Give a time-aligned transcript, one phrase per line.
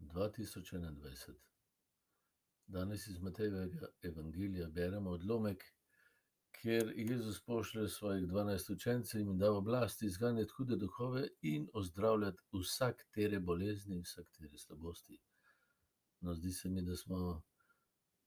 [0.00, 1.34] 2021.
[2.66, 5.64] Danes iz Matejevega evangelija beremo odlomek,
[6.60, 13.40] kjer Jezus pošlje svojih dvanajst učencev in da oblast izganjati hude duhove in ozdravljati vsaketere
[13.40, 15.20] bolezni, vsaketere slabosti.
[16.20, 17.42] No, zdi se mi, da smo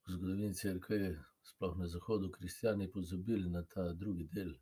[0.08, 4.54] v zgodovini Cerkve, sploh na zahodu, kristjani pozabili na ta drugi del.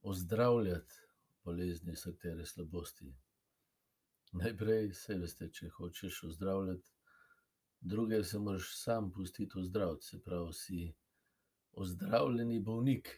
[0.00, 0.94] Ozdravljati
[1.44, 3.14] bolezni, vsaketere slabosti.
[4.32, 6.90] Najprej, saj veste, če hočeš ozdravljati
[7.80, 10.92] druge, se moraš sam pustiti ozdraviti, se pravi, si
[11.72, 13.10] ozdravljeni bolnik.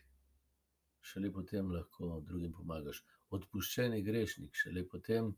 [1.00, 3.05] Šele potem lahko drugim pomagaš.
[3.30, 5.30] Odpuščeni grešnik, šele potem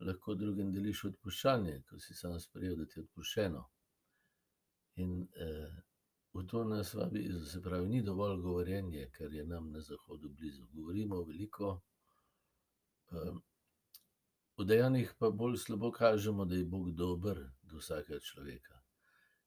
[0.00, 3.64] lahko drugim deliš odpuščanje, ko si sam sprejel, da ti je odpuščeno.
[5.04, 5.16] In,
[6.34, 10.66] v to nas vabi se pravi, ni dovolj govorjenje, kar je nam na zahodu blizu.
[10.72, 11.78] Govorimo veliko,
[14.64, 18.78] v dejanjih pa bolj slabo kažemo, da je Bog dober do vsakega človeka.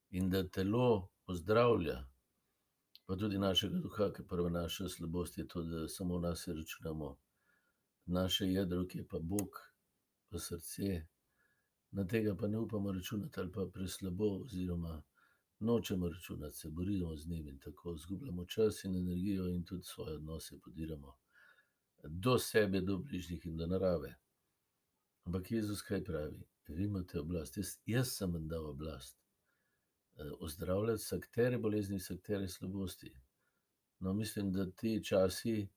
[0.09, 1.95] In da telo ozdravlja,
[3.05, 7.15] pa tudi našega duha, ker prva naša slabost je to, da samo nase računamo.
[8.05, 9.57] Naše jedro, ki je pa Bog,
[10.29, 11.01] pa srce,
[11.91, 15.01] na tega pa ne upamo računati ali pa preslabo oziroma
[15.59, 20.15] nočemo računati, se borimo z njim in tako izgubljamo čas in energijo in tudi svoje
[20.15, 21.17] odnose podiramo.
[22.03, 24.15] Do sebe, do bližnjih in do narave.
[25.27, 26.45] Ampak Jezus kaj pravi?
[26.67, 29.17] Vi imate oblast, jaz, jaz sem vam dal oblast.
[30.39, 33.11] ozdravljati vsaketere bolezni, vsaketere slabosti.
[33.99, 35.67] No, mislim, da ti časi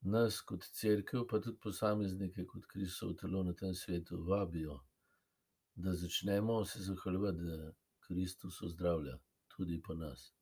[0.00, 4.80] nas kot cerkev, pa tudi posameznike kot Kristovo telo na tem svetu vabijo,
[5.74, 9.18] da začnemo se zahvaljevati, da Kristus ozdravlja
[9.56, 10.32] tudi po nas.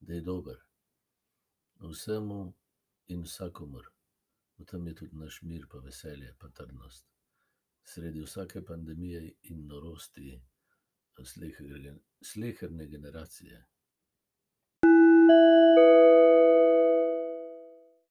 [0.00, 0.56] Da je dober.
[1.80, 2.54] Vsemu
[3.06, 3.90] in vsakomur.
[4.58, 7.12] V tem je tudi naš mir pa veselje pa trdnost.
[7.84, 10.40] Sredi vsake pandemije in norosti
[12.22, 13.64] sleherne generacije.